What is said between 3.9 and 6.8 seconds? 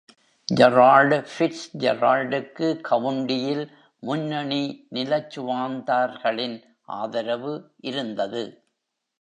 முன்னணி நிலச்சுவாந்தார்களின்